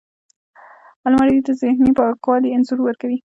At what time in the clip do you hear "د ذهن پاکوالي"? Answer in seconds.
1.47-2.49